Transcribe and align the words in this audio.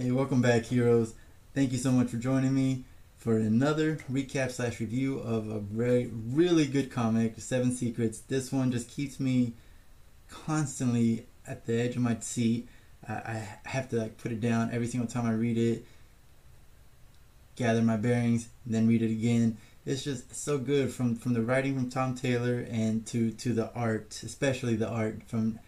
Hey, 0.00 0.12
welcome 0.12 0.40
back, 0.40 0.64
heroes. 0.64 1.12
Thank 1.54 1.72
you 1.72 1.76
so 1.76 1.92
much 1.92 2.08
for 2.08 2.16
joining 2.16 2.54
me 2.54 2.84
for 3.18 3.36
another 3.36 3.96
recap 4.10 4.50
slash 4.50 4.80
review 4.80 5.18
of 5.18 5.50
a 5.50 5.58
very 5.58 6.06
really 6.06 6.66
good 6.66 6.90
comic, 6.90 7.34
Seven 7.36 7.70
Secrets. 7.70 8.20
This 8.20 8.50
one 8.50 8.72
just 8.72 8.88
keeps 8.88 9.20
me 9.20 9.52
constantly 10.30 11.26
at 11.46 11.66
the 11.66 11.78
edge 11.78 11.96
of 11.96 12.02
my 12.02 12.18
seat. 12.20 12.66
I, 13.06 13.46
have 13.66 13.90
to 13.90 13.96
like 13.96 14.16
put 14.16 14.32
it 14.32 14.40
down 14.40 14.70
every 14.72 14.86
single 14.86 15.06
time 15.06 15.26
I 15.26 15.34
read 15.34 15.58
it, 15.58 15.84
gather 17.56 17.82
my 17.82 17.98
bearings, 17.98 18.48
then 18.64 18.88
read 18.88 19.02
it 19.02 19.10
again. 19.10 19.58
It's 19.84 20.02
just 20.02 20.34
so 20.34 20.56
good 20.56 20.90
from 20.90 21.14
from 21.14 21.34
the 21.34 21.42
writing 21.42 21.74
from 21.74 21.90
Tom 21.90 22.14
Taylor 22.14 22.66
and 22.70 23.06
to 23.08 23.32
to 23.32 23.52
the 23.52 23.70
art, 23.74 24.18
especially 24.24 24.76
the 24.76 24.88
art 24.88 25.24
from. 25.26 25.58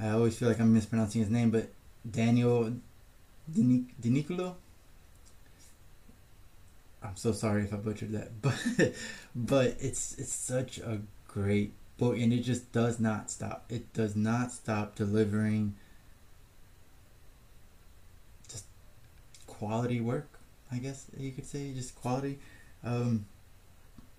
I 0.00 0.08
always 0.08 0.36
feel 0.36 0.48
like 0.48 0.58
I'm 0.58 0.74
mispronouncing 0.74 1.20
his 1.20 1.30
name, 1.30 1.52
but 1.52 1.70
Daniel 2.10 2.72
Di 3.52 3.84
Nicuolo. 4.04 4.54
I'm 7.02 7.16
so 7.16 7.32
sorry 7.32 7.62
if 7.62 7.72
I 7.72 7.76
butchered 7.76 8.12
that, 8.12 8.30
but 8.42 8.94
but 9.34 9.76
it's 9.80 10.18
it's 10.18 10.32
such 10.32 10.78
a 10.78 11.00
great 11.28 11.72
book, 11.98 12.16
and 12.18 12.32
it 12.32 12.40
just 12.40 12.72
does 12.72 12.98
not 12.98 13.30
stop. 13.30 13.64
It 13.68 13.92
does 13.92 14.16
not 14.16 14.50
stop 14.52 14.96
delivering 14.96 15.74
just 18.50 18.64
quality 19.46 20.00
work. 20.00 20.28
I 20.72 20.78
guess 20.78 21.06
you 21.16 21.30
could 21.30 21.46
say 21.46 21.72
just 21.72 21.94
quality. 21.94 22.38
Um, 22.82 23.26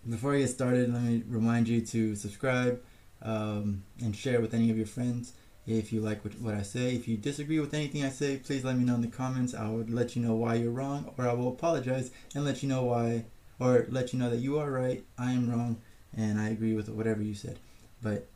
before 0.07 0.35
I 0.35 0.39
get 0.39 0.49
started, 0.49 0.93
let 0.93 1.01
me 1.01 1.23
remind 1.27 1.67
you 1.67 1.81
to 1.81 2.15
subscribe 2.15 2.81
um, 3.21 3.83
and 4.01 4.15
share 4.15 4.39
with 4.39 4.53
any 4.53 4.71
of 4.71 4.77
your 4.77 4.85
friends 4.85 5.33
if 5.67 5.91
you 5.91 5.99
like 5.99 6.23
what, 6.23 6.39
what 6.39 6.55
I 6.55 6.61
say. 6.61 6.95
If 6.95 7.07
you 7.07 7.17
disagree 7.17 7.59
with 7.59 7.73
anything 7.73 8.03
I 8.03 8.09
say, 8.09 8.37
please 8.37 8.63
let 8.63 8.77
me 8.77 8.85
know 8.85 8.95
in 8.95 9.01
the 9.01 9.07
comments. 9.07 9.53
I 9.53 9.69
would 9.69 9.89
let 9.89 10.15
you 10.15 10.21
know 10.21 10.33
why 10.33 10.55
you're 10.55 10.71
wrong, 10.71 11.13
or 11.17 11.27
I 11.27 11.33
will 11.33 11.49
apologize 11.49 12.09
and 12.33 12.45
let 12.45 12.63
you 12.63 12.69
know 12.69 12.83
why, 12.83 13.25
or 13.59 13.85
let 13.89 14.13
you 14.13 14.19
know 14.19 14.29
that 14.29 14.37
you 14.37 14.57
are 14.59 14.71
right, 14.71 15.03
I 15.17 15.33
am 15.33 15.51
wrong, 15.51 15.77
and 16.15 16.39
I 16.39 16.49
agree 16.49 16.73
with 16.73 16.89
whatever 16.89 17.21
you 17.21 17.35
said. 17.35 17.59
But 18.01 18.27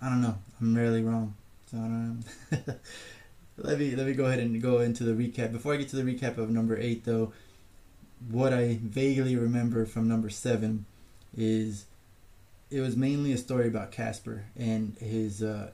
I 0.00 0.08
don't 0.08 0.22
know. 0.22 0.38
I'm 0.60 0.74
rarely 0.74 1.02
wrong. 1.02 1.34
So 1.70 1.76
I 1.76 1.80
don't 1.80 2.24
know. 2.50 2.74
let 3.58 3.78
me 3.78 3.94
let 3.94 4.06
me 4.06 4.14
go 4.14 4.24
ahead 4.24 4.38
and 4.38 4.60
go 4.62 4.80
into 4.80 5.04
the 5.04 5.12
recap. 5.12 5.52
Before 5.52 5.74
I 5.74 5.76
get 5.76 5.88
to 5.90 5.96
the 5.96 6.14
recap 6.14 6.38
of 6.38 6.48
number 6.50 6.78
eight, 6.78 7.04
though, 7.04 7.32
what 8.30 8.54
I 8.54 8.78
vaguely 8.82 9.36
remember 9.36 9.84
from 9.84 10.08
number 10.08 10.30
seven 10.30 10.86
is 11.36 11.84
it 12.70 12.80
was 12.80 12.96
mainly 12.96 13.32
a 13.32 13.38
story 13.38 13.68
about 13.68 13.92
Caspar 13.92 14.44
and 14.56 14.96
his 14.98 15.42
uh, 15.42 15.72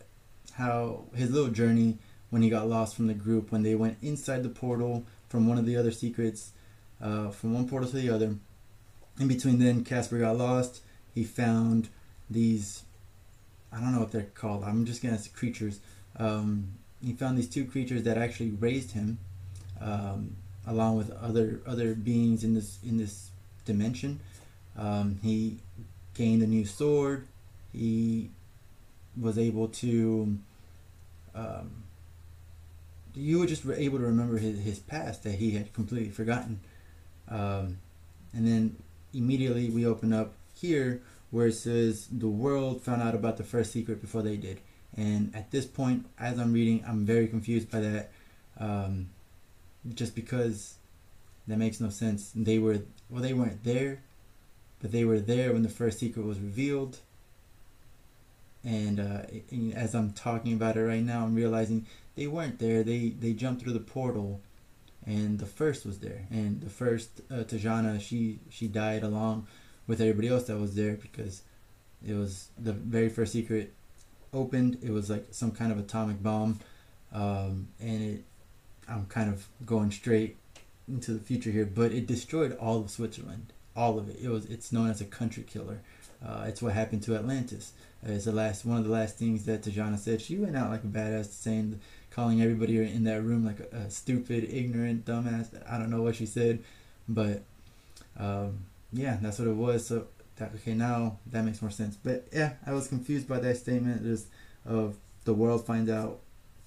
how 0.56 1.04
his 1.14 1.30
little 1.30 1.50
journey 1.50 1.98
when 2.30 2.42
he 2.42 2.50
got 2.50 2.68
lost 2.68 2.96
from 2.96 3.06
the 3.06 3.14
group 3.14 3.52
when 3.52 3.62
they 3.62 3.74
went 3.74 3.96
inside 4.02 4.42
the 4.42 4.48
portal 4.48 5.04
from 5.28 5.46
one 5.46 5.58
of 5.58 5.66
the 5.66 5.76
other 5.76 5.90
secrets 5.90 6.52
uh, 7.00 7.30
from 7.30 7.54
one 7.54 7.68
portal 7.68 7.88
to 7.88 7.96
the 7.96 8.10
other. 8.10 8.36
In 9.18 9.28
between 9.28 9.58
then, 9.58 9.84
Caspar 9.84 10.18
got 10.18 10.36
lost. 10.36 10.82
He 11.14 11.24
found 11.24 11.88
these 12.28 12.82
I 13.72 13.80
don't 13.80 13.92
know 13.92 14.00
what 14.00 14.12
they're 14.12 14.22
called. 14.34 14.64
I'm 14.64 14.84
just 14.86 15.02
gonna 15.02 15.18
say 15.18 15.30
creatures. 15.34 15.80
Um, 16.16 16.68
he 17.04 17.12
found 17.12 17.36
these 17.36 17.48
two 17.48 17.64
creatures 17.64 18.04
that 18.04 18.16
actually 18.16 18.50
raised 18.50 18.92
him, 18.92 19.18
um, 19.80 20.36
along 20.66 20.96
with 20.96 21.10
other 21.10 21.60
other 21.66 21.94
beings 21.94 22.42
in 22.42 22.54
this 22.54 22.78
in 22.86 22.96
this 22.96 23.30
dimension. 23.64 24.20
Um, 24.78 25.18
he 25.22 25.58
gained 26.14 26.42
a 26.42 26.46
new 26.46 26.64
sword. 26.64 27.26
He 27.72 28.30
was 29.20 29.38
able 29.38 29.68
to. 29.68 30.38
Um, 31.34 31.82
you 33.14 33.38
were 33.38 33.46
just 33.46 33.64
able 33.66 33.98
to 33.98 34.04
remember 34.04 34.36
his, 34.38 34.58
his 34.58 34.78
past 34.78 35.24
that 35.24 35.36
he 35.36 35.52
had 35.52 35.72
completely 35.72 36.10
forgotten. 36.10 36.60
Um, 37.28 37.78
and 38.34 38.46
then 38.46 38.76
immediately 39.14 39.70
we 39.70 39.86
open 39.86 40.12
up 40.12 40.34
here 40.54 41.00
where 41.30 41.46
it 41.46 41.54
says 41.54 42.06
the 42.10 42.28
world 42.28 42.82
found 42.82 43.02
out 43.02 43.14
about 43.14 43.38
the 43.38 43.42
first 43.42 43.72
secret 43.72 44.00
before 44.00 44.22
they 44.22 44.36
did. 44.36 44.60
And 44.96 45.34
at 45.34 45.50
this 45.50 45.66
point, 45.66 46.06
as 46.18 46.38
I'm 46.38 46.52
reading, 46.52 46.84
I'm 46.86 47.04
very 47.04 47.26
confused 47.26 47.70
by 47.70 47.80
that. 47.80 48.10
Um, 48.58 49.10
just 49.94 50.14
because 50.14 50.76
that 51.46 51.58
makes 51.58 51.80
no 51.80 51.90
sense. 51.90 52.32
They 52.34 52.58
were 52.58 52.80
well, 53.08 53.22
they 53.22 53.34
weren't 53.34 53.62
there, 53.64 54.00
but 54.80 54.92
they 54.92 55.04
were 55.04 55.20
there 55.20 55.52
when 55.52 55.62
the 55.62 55.68
first 55.68 55.98
secret 55.98 56.24
was 56.24 56.40
revealed. 56.40 56.98
And 58.66 58.98
uh, 58.98 59.22
as 59.76 59.94
I'm 59.94 60.12
talking 60.12 60.52
about 60.52 60.76
it 60.76 60.82
right 60.82 61.02
now, 61.02 61.22
I'm 61.22 61.36
realizing 61.36 61.86
they 62.16 62.26
weren't 62.26 62.58
there. 62.58 62.82
They 62.82 63.10
they 63.10 63.32
jumped 63.32 63.62
through 63.62 63.74
the 63.74 63.78
portal, 63.78 64.40
and 65.06 65.38
the 65.38 65.46
first 65.46 65.86
was 65.86 66.00
there. 66.00 66.26
And 66.30 66.60
the 66.60 66.68
first 66.68 67.20
uh, 67.30 67.44
Tajana, 67.44 68.00
she 68.00 68.40
she 68.50 68.66
died 68.66 69.04
along 69.04 69.46
with 69.86 70.00
everybody 70.00 70.28
else 70.28 70.48
that 70.48 70.58
was 70.58 70.74
there 70.74 70.96
because 70.96 71.42
it 72.04 72.14
was 72.14 72.48
the 72.58 72.72
very 72.72 73.08
first 73.08 73.32
secret 73.32 73.72
opened. 74.34 74.78
It 74.82 74.90
was 74.90 75.08
like 75.08 75.28
some 75.30 75.52
kind 75.52 75.70
of 75.70 75.78
atomic 75.78 76.20
bomb, 76.20 76.58
um, 77.12 77.68
and 77.80 78.02
it. 78.02 78.24
I'm 78.88 79.06
kind 79.06 79.28
of 79.28 79.48
going 79.64 79.90
straight 79.90 80.36
into 80.88 81.12
the 81.12 81.18
future 81.18 81.50
here, 81.50 81.66
but 81.66 81.90
it 81.92 82.06
destroyed 82.06 82.56
all 82.60 82.80
of 82.80 82.90
Switzerland, 82.90 83.52
all 83.76 83.98
of 83.98 84.08
it. 84.08 84.18
It 84.22 84.28
was. 84.28 84.46
It's 84.46 84.72
known 84.72 84.90
as 84.90 85.00
a 85.00 85.04
country 85.04 85.44
killer. 85.44 85.80
Uh, 86.24 86.44
it's 86.46 86.62
what 86.62 86.72
happened 86.72 87.02
to 87.04 87.14
Atlantis. 87.14 87.72
Uh, 88.06 88.12
it's 88.12 88.24
the 88.24 88.32
last 88.32 88.64
one 88.64 88.78
of 88.78 88.84
the 88.84 88.90
last 88.90 89.16
things 89.16 89.44
that 89.44 89.62
Tajana 89.62 89.98
said. 89.98 90.20
She 90.20 90.36
went 90.38 90.56
out 90.56 90.70
like 90.70 90.82
a 90.84 90.86
badass, 90.86 91.26
saying, 91.26 91.80
calling 92.10 92.40
everybody 92.40 92.78
in 92.78 93.04
that 93.04 93.22
room 93.22 93.44
like 93.44 93.60
a, 93.60 93.76
a 93.76 93.90
stupid, 93.90 94.48
ignorant, 94.50 95.04
dumbass. 95.04 95.48
I 95.70 95.78
don't 95.78 95.90
know 95.90 96.02
what 96.02 96.16
she 96.16 96.26
said, 96.26 96.62
but 97.08 97.42
um, 98.18 98.60
yeah, 98.92 99.18
that's 99.20 99.38
what 99.38 99.48
it 99.48 99.54
was. 99.54 99.86
So 99.86 100.06
that, 100.36 100.52
okay, 100.56 100.74
now 100.74 101.18
that 101.26 101.44
makes 101.44 101.60
more 101.60 101.70
sense. 101.70 101.96
But 102.02 102.26
yeah, 102.32 102.54
I 102.66 102.72
was 102.72 102.88
confused 102.88 103.28
by 103.28 103.40
that 103.40 103.56
statement. 103.58 104.02
Just 104.02 104.26
of 104.64 104.96
the 105.24 105.34
world 105.34 105.66
find 105.66 105.90
out, 105.90 106.20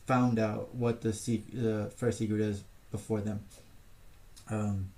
found 0.05 0.39
out 0.39 0.75
what 0.75 1.01
the 1.01 1.13
secret, 1.13 1.61
the 1.61 1.91
first 1.95 2.19
secret 2.19 2.41
is 2.41 2.63
before 2.91 3.21
them. 3.21 3.41
Um, 4.49 4.91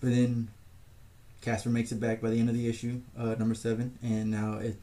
but 0.00 0.10
then 0.10 0.48
Caspar 1.40 1.70
makes 1.70 1.92
it 1.92 2.00
back 2.00 2.20
by 2.20 2.30
the 2.30 2.40
end 2.40 2.48
of 2.48 2.54
the 2.54 2.68
issue, 2.68 3.00
uh, 3.16 3.36
number 3.38 3.54
seven, 3.54 3.98
and 4.02 4.30
now 4.30 4.58
it 4.58 4.76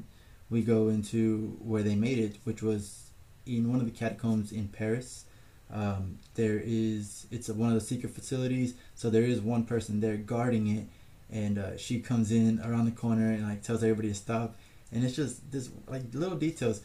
we 0.50 0.62
go 0.62 0.90
into 0.90 1.58
where 1.60 1.84
they 1.84 1.96
made 1.96 2.20
it, 2.20 2.38
which 2.44 2.62
was 2.62 3.10
in 3.46 3.70
one 3.70 3.80
of 3.80 3.86
the 3.86 3.92
catacombs 3.92 4.52
in 4.52 4.68
Paris. 4.68 5.26
Um, 5.72 6.20
there 6.36 6.62
is 6.64 7.26
it's 7.32 7.50
a, 7.50 7.54
one 7.54 7.70
of 7.70 7.76
the 7.76 7.82
secret 7.82 8.14
facilities, 8.14 8.76
so 8.94 9.10
there 9.10 9.24
is 9.24 9.42
one 9.42 9.66
person 9.66 10.00
there 10.00 10.18
guarding 10.18 10.68
it, 10.68 10.86
and 11.32 11.58
uh, 11.58 11.78
she 11.78 12.00
comes 12.00 12.32
in 12.32 12.62
around 12.62 12.86
the 12.86 12.92
corner 12.92 13.32
and 13.32 13.44
like 13.44 13.64
tells 13.64 13.84
everybody 13.84 14.10
to 14.10 14.16
stop, 14.16 14.56
and 14.92 15.04
it's 15.04 15.16
just 15.16 15.52
this 15.52 15.70
like 15.88 16.04
little 16.14 16.38
details. 16.38 16.82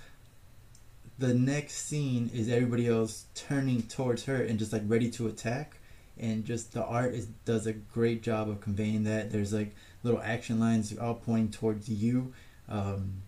The 1.19 1.35
next 1.35 1.75
scene 1.75 2.31
is 2.33 2.49
everybody 2.49 2.89
else 2.89 3.27
turning 3.35 3.83
towards 3.83 4.25
her 4.25 4.43
and 4.43 4.59
just 4.59 4.73
like 4.73 4.83
ready 4.87 5.11
to 5.13 5.29
attack, 5.29 5.77
and 6.21 6.45
just 6.45 6.73
the 6.73 6.85
art 6.85 7.15
is 7.15 7.27
does 7.47 7.67
a 7.67 7.73
great 7.73 8.23
job 8.23 8.49
of 8.49 8.61
conveying 8.61 9.05
that. 9.05 9.33
There's 9.33 9.53
like 9.53 9.75
little 10.03 10.21
action 10.23 10.61
lines 10.61 10.97
all 10.97 11.15
pointing 11.15 11.51
towards 11.51 11.89
you. 11.89 12.33
Um, 12.69 13.23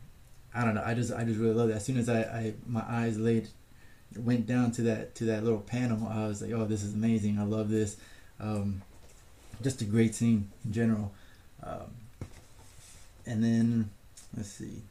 I 0.54 0.64
don't 0.64 0.74
know. 0.74 0.82
I 0.84 0.94
just 0.94 1.12
I 1.12 1.24
just 1.24 1.40
really 1.40 1.54
love 1.54 1.68
that. 1.68 1.76
As 1.76 1.84
soon 1.84 1.96
as 1.96 2.08
I, 2.08 2.20
I 2.20 2.54
my 2.66 2.84
eyes 2.86 3.18
laid 3.18 3.48
went 4.16 4.46
down 4.46 4.70
to 4.72 4.82
that 4.82 5.14
to 5.16 5.24
that 5.24 5.42
little 5.42 5.60
panel, 5.60 6.06
I 6.06 6.26
was 6.26 6.42
like, 6.42 6.52
oh, 6.52 6.66
this 6.66 6.82
is 6.82 6.92
amazing. 6.94 7.38
I 7.38 7.44
love 7.44 7.70
this. 7.70 7.96
Um, 8.38 8.82
just 9.62 9.80
a 9.80 9.84
great 9.84 10.14
scene 10.14 10.50
in 10.64 10.72
general. 10.72 11.12
Um, 11.62 11.94
and 13.24 13.42
then 13.42 13.90
let's 14.36 14.50
see. 14.50 14.82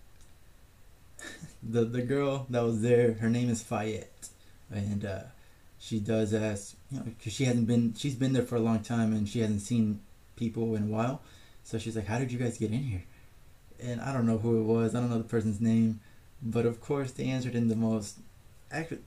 the 1.64 1.86
the 1.86 2.02
girl 2.02 2.47
that 2.50 2.64
was 2.64 2.82
there, 2.82 3.14
her 3.14 3.30
name 3.30 3.50
is 3.50 3.62
Fayette, 3.62 4.30
and 4.72 5.06
uh, 5.06 5.22
she 5.82 6.00
does 6.00 6.34
ask, 6.34 6.76
you 6.92 7.00
know, 7.00 7.04
because 7.04 7.34
she 7.34 7.46
hasn't 7.46 7.68
been, 7.68 7.94
she's 7.98 8.16
been 8.16 8.34
there 8.34 8.44
for 8.44 8.56
a 8.56 8.62
long 8.62 8.80
time 8.80 9.12
and 9.12 9.28
she 9.28 9.40
hasn't 9.40 9.62
seen 9.62 10.00
people 10.38 10.76
in 10.76 10.84
a 10.84 10.86
while. 10.86 11.22
So 11.64 11.78
she's 11.78 11.96
like, 11.96 12.08
"How 12.08 12.18
did 12.20 12.32
you 12.32 12.40
guys 12.40 12.58
get 12.58 12.72
in 12.72 12.84
here?" 12.84 13.04
and 13.82 14.02
I 14.02 14.14
don't 14.14 14.26
know 14.26 14.38
who 14.38 14.60
it 14.60 14.64
was. 14.64 14.96
I 14.96 15.00
don't 15.00 15.10
know 15.10 15.18
the 15.18 15.24
person's 15.24 15.60
name, 15.60 16.00
but 16.42 16.66
of 16.66 16.82
course 16.82 17.12
they 17.12 17.26
answered 17.26 17.56
in 17.56 17.68
the 17.68 17.76
most. 17.76 18.18
Actually, 18.72 19.00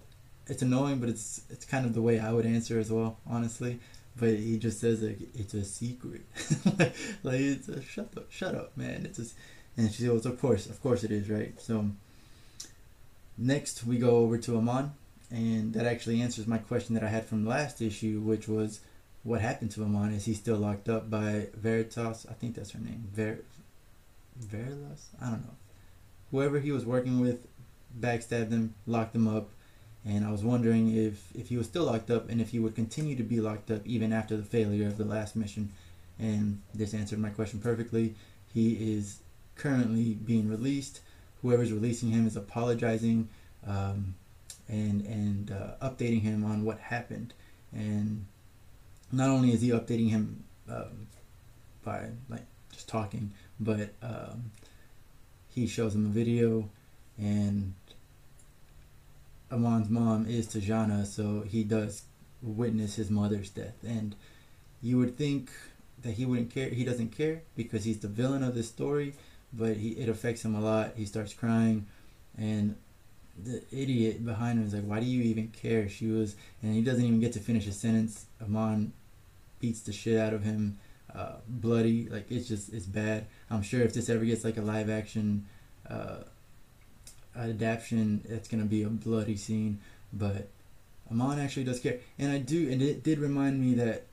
it's 0.46 0.62
annoying, 0.62 0.98
but 0.98 1.08
it's 1.08 1.42
it's 1.50 1.64
kind 1.64 1.86
of 1.86 1.94
the 1.94 2.02
way 2.02 2.18
I 2.18 2.32
would 2.32 2.46
answer 2.46 2.78
as 2.78 2.90
well, 2.90 3.18
honestly. 3.26 3.78
But 4.16 4.30
he 4.30 4.58
just 4.58 4.80
says 4.80 5.02
like 5.02 5.18
it's 5.34 5.54
a 5.54 5.64
secret, 5.64 6.22
like, 6.78 6.94
like 7.22 7.40
it's 7.40 7.68
a 7.68 7.82
shut 7.82 8.10
up, 8.16 8.30
shut 8.30 8.54
up, 8.54 8.76
man. 8.76 9.06
It's 9.06 9.18
a, 9.18 9.24
and 9.76 9.92
she 9.92 10.06
goes, 10.06 10.24
of 10.24 10.40
course, 10.40 10.66
of 10.66 10.80
course 10.80 11.02
it 11.02 11.10
is, 11.10 11.28
right? 11.28 11.60
So 11.60 11.90
next 13.36 13.84
we 13.84 13.98
go 13.98 14.18
over 14.18 14.38
to 14.38 14.56
Amon, 14.56 14.92
and 15.34 15.74
that 15.74 15.84
actually 15.84 16.22
answers 16.22 16.46
my 16.46 16.58
question 16.58 16.94
that 16.94 17.02
I 17.02 17.08
had 17.08 17.26
from 17.26 17.44
last 17.44 17.82
issue, 17.82 18.20
which 18.20 18.46
was 18.46 18.78
what 19.24 19.40
happened 19.40 19.72
to 19.72 19.82
Amon? 19.82 20.14
Is 20.14 20.26
he 20.26 20.34
still 20.34 20.56
locked 20.56 20.88
up 20.88 21.10
by 21.10 21.48
Veritas? 21.54 22.24
I 22.30 22.34
think 22.34 22.54
that's 22.54 22.70
her 22.70 22.78
name, 22.78 23.08
Ver 23.12 23.40
Veritas? 24.36 25.08
I 25.20 25.30
don't 25.30 25.44
know. 25.44 25.56
Whoever 26.30 26.60
he 26.60 26.70
was 26.70 26.86
working 26.86 27.18
with 27.18 27.48
backstabbed 27.98 28.52
him, 28.52 28.74
locked 28.86 29.16
him 29.16 29.26
up, 29.26 29.48
and 30.04 30.24
I 30.24 30.30
was 30.30 30.44
wondering 30.44 30.94
if 30.96 31.34
if 31.34 31.48
he 31.48 31.56
was 31.56 31.66
still 31.66 31.84
locked 31.84 32.12
up 32.12 32.28
and 32.30 32.40
if 32.40 32.50
he 32.50 32.60
would 32.60 32.76
continue 32.76 33.16
to 33.16 33.24
be 33.24 33.40
locked 33.40 33.72
up 33.72 33.84
even 33.84 34.12
after 34.12 34.36
the 34.36 34.44
failure 34.44 34.86
of 34.86 34.98
the 34.98 35.04
last 35.04 35.34
mission. 35.34 35.72
And 36.20 36.60
this 36.72 36.94
answered 36.94 37.18
my 37.18 37.30
question 37.30 37.58
perfectly. 37.58 38.14
He 38.52 38.96
is 38.96 39.18
currently 39.56 40.14
being 40.14 40.48
released. 40.48 41.00
Whoever's 41.42 41.72
releasing 41.72 42.10
him 42.10 42.24
is 42.24 42.36
apologizing 42.36 43.28
um, 43.66 44.14
and 44.68 45.04
and 45.06 45.50
uh, 45.50 45.86
updating 45.86 46.22
him 46.22 46.44
on 46.44 46.64
what 46.64 46.78
happened. 46.78 47.34
And 47.72 48.26
not 49.12 49.28
only 49.28 49.52
is 49.52 49.60
he 49.60 49.70
updating 49.70 50.10
him 50.10 50.44
um, 50.68 51.06
by 51.84 52.08
like 52.28 52.46
just 52.72 52.88
talking, 52.88 53.32
but 53.60 53.90
um, 54.02 54.50
he 55.48 55.66
shows 55.66 55.94
him 55.94 56.06
a 56.06 56.08
video 56.08 56.68
and 57.18 57.74
Amon's 59.50 59.88
mom 59.88 60.26
is 60.26 60.48
Tajana, 60.48 61.06
so 61.06 61.42
he 61.42 61.62
does 61.62 62.02
witness 62.42 62.96
his 62.96 63.10
mother's 63.10 63.50
death. 63.50 63.76
And 63.86 64.16
you 64.82 64.98
would 64.98 65.16
think 65.16 65.50
that 66.02 66.12
he 66.14 66.26
wouldn't 66.26 66.52
care. 66.52 66.68
He 66.68 66.84
doesn't 66.84 67.16
care 67.16 67.42
because 67.56 67.84
he's 67.84 68.00
the 68.00 68.08
villain 68.08 68.42
of 68.42 68.54
this 68.54 68.68
story, 68.68 69.14
but 69.52 69.76
he, 69.76 69.90
it 69.90 70.08
affects 70.08 70.44
him 70.44 70.54
a 70.54 70.60
lot. 70.60 70.94
He 70.96 71.06
starts 71.06 71.32
crying, 71.32 71.86
and 72.36 72.76
the 73.42 73.62
idiot 73.72 74.24
behind 74.24 74.58
him 74.58 74.66
is 74.66 74.74
like, 74.74 74.84
"Why 74.84 75.00
do 75.00 75.06
you 75.06 75.22
even 75.22 75.48
care?" 75.48 75.88
She 75.88 76.06
was, 76.06 76.36
and 76.62 76.74
he 76.74 76.82
doesn't 76.82 77.04
even 77.04 77.20
get 77.20 77.32
to 77.34 77.40
finish 77.40 77.66
a 77.66 77.72
sentence. 77.72 78.26
Amon 78.42 78.92
beats 79.60 79.80
the 79.80 79.92
shit 79.92 80.18
out 80.18 80.32
of 80.32 80.42
him, 80.42 80.78
uh, 81.14 81.36
bloody. 81.48 82.08
Like 82.08 82.30
it's 82.30 82.48
just 82.48 82.72
it's 82.72 82.86
bad. 82.86 83.26
I'm 83.50 83.62
sure 83.62 83.82
if 83.82 83.94
this 83.94 84.08
ever 84.08 84.24
gets 84.24 84.44
like 84.44 84.56
a 84.56 84.62
live 84.62 84.90
action. 84.90 85.46
Uh, 85.88 86.24
adaptation, 87.36 88.22
it's 88.28 88.48
gonna 88.48 88.64
be 88.64 88.82
a 88.82 88.88
bloody 88.88 89.36
scene, 89.36 89.80
but 90.12 90.48
Amon 91.10 91.38
actually 91.38 91.64
does 91.64 91.80
care, 91.80 91.98
and 92.18 92.30
I 92.30 92.38
do, 92.38 92.70
and 92.70 92.80
it 92.80 93.02
did 93.02 93.18
remind 93.18 93.60
me 93.60 93.74
that 93.74 94.06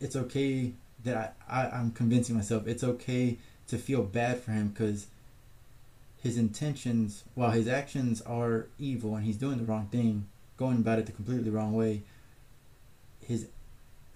it's 0.00 0.16
okay 0.16 0.72
that 1.04 1.36
I, 1.48 1.62
I 1.62 1.70
I'm 1.70 1.90
convincing 1.90 2.36
myself 2.36 2.66
it's 2.66 2.84
okay 2.84 3.38
to 3.68 3.78
feel 3.78 4.02
bad 4.02 4.40
for 4.40 4.52
him 4.52 4.68
because 4.68 5.06
his 6.22 6.38
intentions, 6.38 7.24
while 7.34 7.50
his 7.50 7.66
actions 7.66 8.20
are 8.22 8.66
evil 8.78 9.16
and 9.16 9.24
he's 9.24 9.36
doing 9.36 9.58
the 9.58 9.64
wrong 9.64 9.88
thing, 9.90 10.28
going 10.56 10.78
about 10.78 10.98
it 10.98 11.06
the 11.06 11.12
completely 11.12 11.50
wrong 11.50 11.72
way, 11.74 12.02
his 13.20 13.48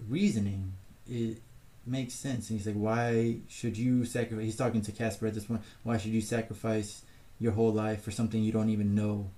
reasoning 0.09 0.73
it 1.09 1.39
makes 1.85 2.15
sense. 2.15 2.51
And 2.51 2.59
he's 2.59 2.67
like, 2.67 2.77
why 2.77 3.39
should 3.49 3.77
you 3.77 4.05
sacrifice? 4.05 4.45
He's 4.45 4.57
talking 4.57 4.83
to 4.83 4.93
Caspar 4.93 5.27
at 5.27 5.35
this 5.35 5.45
point. 5.45 5.63
Why 5.83 5.99
should 5.99 6.13
you 6.13 6.21
sacrifice 6.21 7.03
your 7.39 7.53
whole 7.53 7.73
life 7.73 8.03
for 8.03 8.11
something 8.11 8.43
you 8.43 8.53
don't 8.53 8.71
even 8.71 8.95
know 8.95 9.31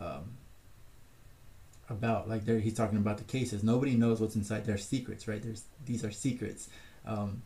um, 0.00 0.36
about. 1.88 2.28
Like 2.28 2.44
there, 2.44 2.58
he's 2.58 2.74
talking 2.74 2.98
about 2.98 3.18
the 3.18 3.24
cases. 3.24 3.62
Nobody 3.62 3.96
knows 3.96 4.20
what's 4.20 4.36
inside. 4.36 4.64
They're 4.64 4.78
secrets, 4.78 5.28
right? 5.28 5.42
There's 5.42 5.64
these 5.84 6.04
are 6.04 6.10
secrets, 6.10 6.68
um, 7.06 7.42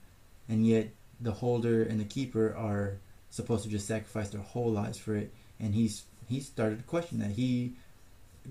and 0.48 0.66
yet 0.66 0.88
the 1.20 1.32
holder 1.32 1.82
and 1.82 2.00
the 2.00 2.04
keeper 2.04 2.54
are 2.56 2.98
supposed 3.32 3.64
to 3.64 3.70
just 3.70 3.88
sacrifice 3.88 4.28
their 4.28 4.42
whole 4.42 4.70
lives 4.70 4.98
for 4.98 5.16
it. 5.16 5.32
And 5.58 5.74
he's 5.74 6.04
he 6.28 6.38
started 6.38 6.78
to 6.78 6.84
question 6.84 7.18
that. 7.18 7.32
He 7.32 7.72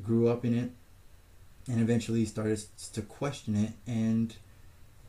grew 0.03 0.27
up 0.27 0.43
in 0.43 0.57
it, 0.57 0.71
and 1.67 1.79
eventually 1.79 2.25
started 2.25 2.59
to 2.93 3.01
question 3.01 3.55
it, 3.55 3.71
and 3.87 4.35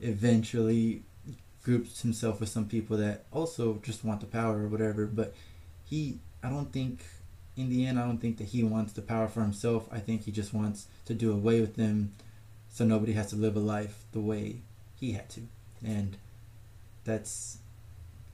eventually 0.01 1.03
groups 1.65 2.03
himself 2.03 2.41
with 2.41 2.49
some 2.49 2.67
people 2.67 2.97
that 2.97 3.25
also 3.33 3.79
just 3.83 4.05
want 4.05 4.21
the 4.21 4.27
power 4.27 4.65
or 4.65 4.69
whatever. 4.69 5.07
But 5.07 5.35
he 5.89 6.19
I 6.43 6.51
don't 6.51 6.73
think 6.73 7.05
in 7.57 7.71
the 7.71 7.87
end 7.87 7.99
I 7.99 8.07
don't 8.07 8.19
think 8.19 8.39
that 8.39 8.49
he 8.49 8.63
wants 8.63 8.93
the 8.93 9.03
power 9.03 9.29
for 9.29 9.41
himself. 9.41 9.89
I 9.91 9.99
think 9.99 10.25
he 10.25 10.33
just 10.33 10.53
wants 10.53 10.87
to 11.07 11.15
do 11.15 11.33
away 11.33 11.61
with 11.61 11.77
them 11.77 12.13
so 12.71 12.85
nobody 12.85 13.13
has 13.13 13.31
to 13.31 13.37
live 13.37 13.57
a 13.57 13.61
life 13.61 14.05
the 14.13 14.21
way 14.21 14.57
he 14.99 15.13
had 15.13 15.29
to. 15.31 15.43
And 15.85 16.17
that's 17.05 17.59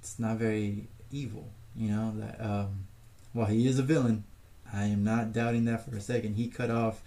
it's 0.00 0.19
not 0.19 0.37
very 0.37 0.87
evil, 1.10 1.49
you 1.76 1.90
know, 1.90 2.12
that 2.16 2.40
um 2.40 2.87
while 3.32 3.46
he 3.46 3.66
is 3.66 3.78
a 3.78 3.82
villain, 3.82 4.25
I 4.72 4.84
am 4.84 5.05
not 5.05 5.32
doubting 5.32 5.64
that 5.66 5.84
for 5.84 5.96
a 5.96 6.00
second. 6.00 6.34
He 6.34 6.49
cut 6.49 6.70
off 6.70 7.02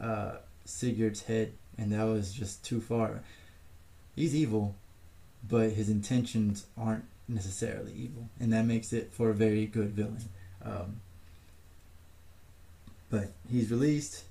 uh 0.00 0.36
Sigurd's 0.64 1.22
head 1.22 1.52
and 1.78 1.92
that 1.92 2.04
was 2.04 2.32
just 2.32 2.64
too 2.64 2.80
far. 2.80 3.22
He's 4.14 4.34
evil, 4.34 4.76
but 5.48 5.70
his 5.70 5.88
intentions 5.88 6.66
aren't 6.78 7.04
necessarily 7.26 7.92
evil, 7.92 8.28
and 8.38 8.52
that 8.52 8.64
makes 8.64 8.92
it 8.92 9.12
for 9.12 9.30
a 9.30 9.34
very 9.34 9.66
good 9.66 9.90
villain. 9.90 10.24
Um, 10.64 11.00
but 13.10 13.32
he's 13.50 13.70
released, 13.70 14.24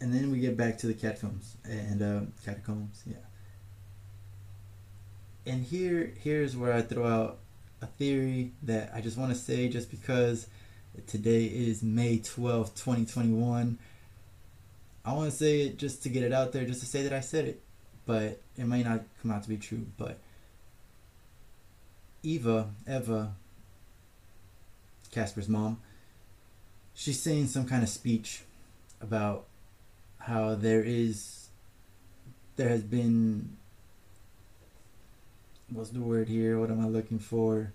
and 0.00 0.12
then 0.12 0.30
we 0.30 0.40
get 0.40 0.56
back 0.56 0.78
to 0.78 0.86
the 0.86 0.94
catacombs 0.94 1.56
and 1.64 2.02
uh, 2.02 2.20
catacombs, 2.44 3.02
yeah. 3.06 3.16
And 5.46 5.64
here, 5.64 6.12
here's 6.20 6.56
where 6.56 6.72
I 6.72 6.82
throw 6.82 7.06
out 7.06 7.38
a 7.82 7.86
theory 7.86 8.52
that 8.62 8.92
I 8.94 9.00
just 9.00 9.16
want 9.16 9.32
to 9.32 9.38
say, 9.38 9.68
just 9.68 9.90
because 9.90 10.46
today 11.06 11.44
is 11.44 11.82
May 11.82 12.18
twelfth, 12.18 12.76
2021. 12.76 13.78
I 15.04 15.12
want 15.14 15.30
to 15.30 15.36
say 15.36 15.62
it 15.62 15.78
just 15.78 16.02
to 16.02 16.08
get 16.08 16.22
it 16.22 16.32
out 16.32 16.52
there, 16.52 16.64
just 16.64 16.80
to 16.80 16.86
say 16.86 17.02
that 17.02 17.12
I 17.12 17.20
said 17.20 17.46
it 17.46 17.62
but 18.10 18.40
it 18.56 18.66
might 18.66 18.84
not 18.84 19.04
come 19.22 19.30
out 19.30 19.42
to 19.44 19.48
be 19.48 19.56
true. 19.56 19.86
But 19.96 20.18
Eva, 22.24 22.70
Eva, 22.88 23.34
Caspar's 25.12 25.48
mom, 25.48 25.80
she's 26.92 27.20
saying 27.20 27.46
some 27.46 27.66
kind 27.66 27.84
of 27.84 27.88
speech 27.88 28.42
about 29.00 29.46
how 30.18 30.56
there 30.56 30.82
is, 30.82 31.50
there 32.56 32.68
has 32.68 32.82
been, 32.82 33.56
what's 35.72 35.90
the 35.90 36.00
word 36.00 36.28
here? 36.28 36.58
What 36.58 36.70
am 36.70 36.80
I 36.80 36.88
looking 36.88 37.18
for? 37.18 37.72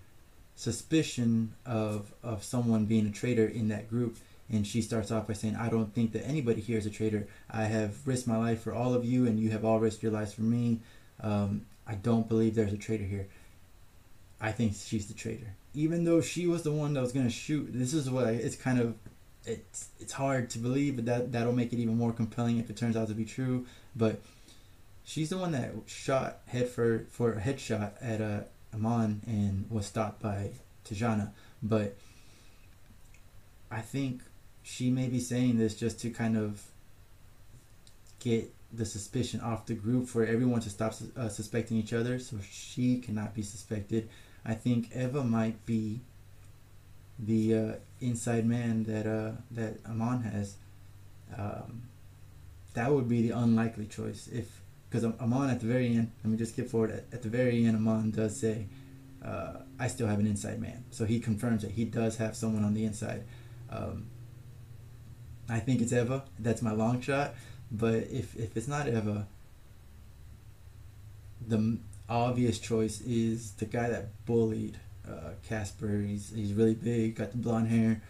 Suspicion 0.56 1.54
of 1.66 2.14
of 2.24 2.44
someone 2.44 2.86
being 2.86 3.08
a 3.08 3.12
traitor 3.12 3.46
in 3.46 3.68
that 3.70 3.90
group 3.90 4.18
and 4.50 4.66
she 4.66 4.82
starts 4.82 5.12
off 5.12 5.28
by 5.28 5.34
saying, 5.34 5.56
I 5.56 5.70
don't 5.70 5.94
think 5.94 6.12
that 6.14 6.26
anybody 6.28 6.62
here 6.62 6.78
is 6.78 6.86
a 6.86 6.92
traitor. 6.92 7.28
I 7.50 7.64
have 7.64 8.08
risked 8.08 8.28
my 8.28 8.38
life 8.38 8.62
for 8.62 8.74
all 8.74 8.94
of 8.94 9.04
you, 9.04 9.26
and 9.26 9.40
you 9.40 9.50
have 9.52 9.66
all 9.66 9.80
risked 9.80 10.04
your 10.04 10.12
lives 10.12 10.34
for 10.34 10.44
me. 10.44 10.82
Um, 11.22 11.66
I 11.88 11.96
don't 11.96 12.30
believe 12.30 12.56
there's 12.56 12.74
a 12.74 12.78
traitor 12.78 13.04
here. 13.04 13.28
I 14.40 14.52
think 14.52 14.76
she's 14.76 15.08
the 15.08 15.14
traitor. 15.14 15.48
Even 15.74 16.06
though 16.06 16.22
she 16.22 16.46
was 16.46 16.64
the 16.64 16.72
one 16.72 16.94
that 16.94 17.02
was 17.02 17.12
going 17.12 17.26
to 17.26 17.32
shoot, 17.32 17.70
this 17.74 17.94
is 17.94 18.10
what 18.10 18.26
I, 18.26 18.32
it's 18.32 18.56
kind 18.56 18.80
of, 18.80 18.96
it's 19.46 19.90
it's 20.00 20.14
hard 20.14 20.50
to 20.52 20.60
believe, 20.60 20.96
but 20.96 21.06
that, 21.06 21.32
that'll 21.32 21.54
make 21.54 21.74
it 21.74 21.78
even 21.78 21.98
more 21.98 22.14
compelling 22.14 22.60
if 22.60 22.70
it 22.70 22.78
turns 22.78 22.96
out 22.96 23.08
to 23.08 23.14
be 23.14 23.26
true. 23.26 23.66
But 23.96 24.22
she's 25.06 25.30
the 25.30 25.38
one 25.38 25.52
that 25.52 25.72
shot 25.86 26.40
head 26.48 26.68
for, 26.68 27.06
for 27.10 27.34
a 27.34 27.40
headshot 27.40 27.94
at 28.02 28.20
uh, 28.20 28.42
Amon 28.74 29.22
and 29.26 29.66
was 29.70 29.86
stopped 29.86 30.22
by 30.22 30.50
Tajana. 30.84 31.32
But 31.64 31.96
I 33.72 33.82
think 33.82 34.22
she 34.64 34.90
may 34.90 35.08
be 35.08 35.20
saying 35.20 35.58
this 35.58 35.76
just 35.76 36.00
to 36.02 36.10
kind 36.10 36.36
of 36.36 36.64
get 38.20 38.52
the 38.74 38.86
suspicion 38.86 39.40
off 39.40 39.68
the 39.68 39.76
group 39.76 40.08
for 40.08 40.26
everyone 40.26 40.60
to 40.60 40.70
stop 40.70 40.96
uh, 41.16 41.30
suspecting 41.30 41.78
each 41.78 41.94
other 41.94 42.20
so 42.20 42.38
she 42.52 42.98
cannot 42.98 43.34
be 43.34 43.44
suspected. 43.44 44.10
I 44.44 44.56
think 44.56 44.96
Eva 44.96 45.24
might 45.24 45.66
be 45.66 46.02
the 47.18 47.56
uh, 47.56 47.72
inside 48.02 48.46
man 48.46 48.84
that 48.84 49.08
uh, 49.08 49.32
that 49.52 49.78
Amon 49.86 50.24
has. 50.24 50.56
Um, 51.38 51.84
that 52.74 52.92
would 52.92 53.08
be 53.08 53.28
the 53.28 53.38
unlikely 53.38 53.86
choice 53.86 54.28
if 54.28 54.62
because 54.90 55.06
Amon 55.20 55.50
at 55.50 55.60
the 55.60 55.68
very 55.68 55.88
end. 55.88 56.12
Let 56.24 56.32
me 56.32 56.38
just 56.38 56.54
skip 56.54 56.70
forward. 56.70 56.92
At, 56.92 57.06
at 57.12 57.22
the 57.22 57.30
very 57.30 57.66
end, 57.66 57.76
Amon 57.76 58.12
does 58.12 58.40
say, 58.40 58.68
uh, 59.24 59.58
"I 59.80 59.88
still 59.88 60.08
have 60.08 60.20
an 60.20 60.28
inside 60.28 60.62
man," 60.62 60.86
so 60.92 61.06
he 61.06 61.20
confirms 61.20 61.62
that 61.64 61.72
he 61.72 61.86
does 61.86 62.18
have 62.18 62.36
someone 62.36 62.64
on 62.64 62.74
the 62.74 62.86
inside. 62.86 63.24
Um, 63.70 64.08
I 65.50 65.60
think 65.60 65.82
it's 65.82 65.94
Eva. 65.94 66.24
That's 66.40 66.62
my 66.62 66.72
long 66.72 67.02
shot. 67.02 67.36
But 67.72 68.08
if, 68.12 68.36
if 68.36 68.56
it's 68.56 68.68
not 68.68 68.88
Eva, 68.88 69.28
the 71.48 71.78
obvious 72.08 72.60
choice 72.60 73.02
is 73.02 73.52
the 73.54 73.66
guy 73.66 73.90
that 73.90 74.26
bullied 74.26 74.80
uh, 75.08 75.32
Caspar. 75.48 76.02
He's, 76.02 76.32
he's 76.34 76.54
really 76.54 76.76
big, 76.76 77.16
got 77.16 77.32
the 77.32 77.38
blonde 77.38 77.68
hair. 77.68 78.02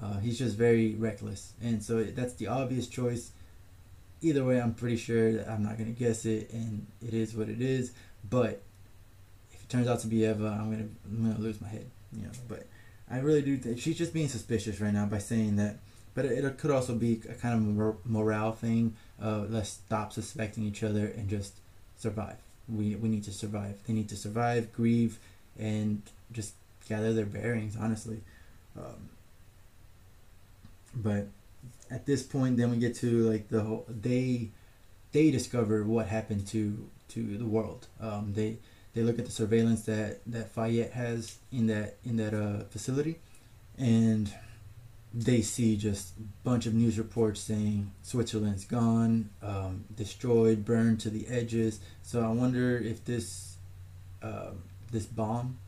Uh, 0.00 0.18
he's 0.18 0.38
just 0.38 0.56
very 0.56 0.94
reckless. 0.94 1.52
And 1.62 1.82
so 1.82 2.02
that's 2.02 2.34
the 2.34 2.46
obvious 2.46 2.86
choice. 2.86 3.32
Either 4.22 4.44
way, 4.44 4.60
I'm 4.60 4.74
pretty 4.74 4.96
sure 4.96 5.32
that 5.32 5.48
I'm 5.48 5.62
not 5.62 5.78
going 5.78 5.92
to 5.92 5.98
guess 5.98 6.26
it, 6.26 6.50
and 6.52 6.86
it 7.06 7.14
is 7.14 7.34
what 7.34 7.48
it 7.48 7.60
is. 7.60 7.92
But 8.28 8.60
if 9.52 9.62
it 9.62 9.68
turns 9.68 9.88
out 9.88 10.00
to 10.00 10.06
be 10.06 10.24
Eva, 10.24 10.58
I'm 10.60 10.70
going 10.70 10.78
to 10.78 11.08
I'm 11.08 11.32
gonna 11.32 11.42
lose 11.42 11.60
my 11.60 11.68
head. 11.68 11.86
You 12.12 12.24
know, 12.24 12.32
but 12.48 12.66
I 13.10 13.18
really 13.18 13.42
do 13.42 13.56
think 13.56 13.78
she's 13.78 13.96
just 13.96 14.12
being 14.12 14.28
suspicious 14.28 14.80
right 14.80 14.92
now 14.92 15.06
by 15.06 15.18
saying 15.18 15.56
that. 15.56 15.76
But 16.14 16.24
it, 16.24 16.44
it 16.44 16.58
could 16.58 16.70
also 16.70 16.94
be 16.94 17.22
a 17.28 17.34
kind 17.34 17.78
of 17.78 17.96
morale 18.04 18.52
thing. 18.52 18.96
Uh, 19.22 19.44
let's 19.48 19.70
stop 19.70 20.12
suspecting 20.12 20.64
each 20.64 20.82
other 20.82 21.06
and 21.06 21.28
just 21.28 21.54
survive. 21.96 22.36
We 22.68 22.96
we 22.96 23.08
need 23.08 23.24
to 23.24 23.32
survive. 23.32 23.78
They 23.86 23.92
need 23.92 24.08
to 24.10 24.16
survive, 24.16 24.72
grieve, 24.72 25.18
and 25.58 26.02
just 26.32 26.54
gather 26.88 27.12
their 27.12 27.26
bearings. 27.26 27.76
Honestly, 27.80 28.20
um, 28.76 29.08
but 30.94 31.26
at 31.90 32.06
this 32.06 32.22
point, 32.22 32.56
then 32.56 32.70
we 32.70 32.76
get 32.76 32.94
to 32.96 33.28
like 33.30 33.48
the 33.48 33.62
whole 33.62 33.86
they 33.88 34.50
they 35.12 35.30
discover 35.30 35.84
what 35.84 36.06
happened 36.06 36.46
to 36.48 36.88
to 37.08 37.36
the 37.36 37.46
world. 37.46 37.88
Um, 38.00 38.32
they 38.34 38.58
they 38.94 39.02
look 39.02 39.18
at 39.18 39.26
the 39.26 39.32
surveillance 39.32 39.82
that 39.82 40.20
that 40.26 40.52
Fayette 40.52 40.92
has 40.92 41.38
in 41.52 41.66
that 41.68 41.96
in 42.04 42.16
that 42.16 42.34
uh, 42.34 42.64
facility, 42.70 43.18
and 43.78 44.32
they 45.12 45.42
see 45.42 45.76
just 45.76 46.16
a 46.18 46.22
bunch 46.44 46.66
of 46.66 46.74
news 46.74 46.96
reports 46.96 47.40
saying 47.40 47.90
Switzerland's 48.02 48.64
gone, 48.64 49.30
um, 49.42 49.84
destroyed, 49.96 50.64
burned 50.64 51.00
to 51.00 51.10
the 51.10 51.26
edges. 51.26 51.80
So 52.02 52.22
I 52.22 52.28
wonder 52.28 52.78
if 52.78 53.04
this 53.04 53.56
uh, 54.22 54.50
this 54.92 55.06
bomb 55.06 55.58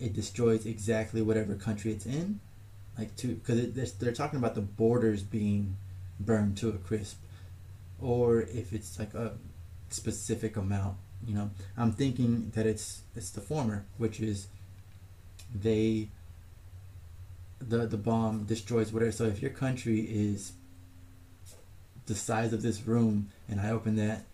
it 0.00 0.14
destroys 0.14 0.66
exactly 0.66 1.22
whatever 1.22 1.54
country 1.54 1.92
it's 1.92 2.06
in, 2.06 2.40
like 2.98 3.16
to 3.16 3.34
because 3.34 3.92
they're 3.94 4.12
talking 4.12 4.38
about 4.38 4.54
the 4.54 4.60
borders 4.60 5.22
being 5.22 5.76
burned 6.20 6.56
to 6.58 6.68
a 6.68 6.72
crisp, 6.72 7.18
or 8.00 8.42
if 8.42 8.72
it's 8.72 8.98
like 8.98 9.14
a 9.14 9.32
specific 9.90 10.56
amount. 10.56 10.96
You 11.26 11.34
know, 11.34 11.50
I'm 11.76 11.92
thinking 11.92 12.50
that 12.54 12.66
it's 12.66 13.02
it's 13.14 13.30
the 13.30 13.40
former, 13.40 13.84
which 13.98 14.20
is 14.20 14.48
they 15.54 16.08
the 17.60 17.86
the 17.86 17.96
bomb 17.96 18.44
destroys 18.44 18.92
whatever. 18.92 19.12
So 19.12 19.24
if 19.24 19.40
your 19.40 19.52
country 19.52 20.00
is 20.00 20.52
the 22.06 22.14
size 22.14 22.52
of 22.52 22.62
this 22.62 22.86
room, 22.86 23.30
and 23.48 23.60
I 23.60 23.70
open 23.70 23.96
that 23.96 24.24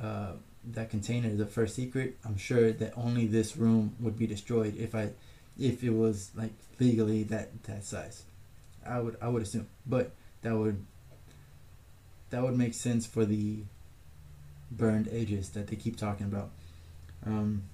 uh, 0.00 0.32
that 0.72 0.90
container, 0.90 1.34
the 1.34 1.46
first 1.46 1.74
secret, 1.74 2.16
I'm 2.24 2.36
sure 2.36 2.72
that 2.72 2.92
only 2.96 3.26
this 3.26 3.56
room 3.56 3.96
would 4.00 4.18
be 4.18 4.26
destroyed 4.26 4.76
if 4.78 4.94
I 4.94 5.10
if 5.58 5.82
it 5.82 5.90
was 5.90 6.30
like 6.34 6.52
legally 6.78 7.22
that 7.24 7.62
that 7.64 7.84
size. 7.84 8.24
I 8.86 9.00
would 9.00 9.16
I 9.20 9.28
would 9.28 9.42
assume, 9.42 9.68
but 9.86 10.12
that 10.42 10.56
would 10.56 10.84
that 12.30 12.42
would 12.42 12.56
make 12.56 12.74
sense 12.74 13.06
for 13.06 13.24
the 13.24 13.64
burned 14.70 15.08
edges 15.12 15.50
that 15.50 15.66
they 15.66 15.76
keep 15.76 15.96
talking 15.96 16.26
about. 16.26 16.50
Um, 17.26 17.64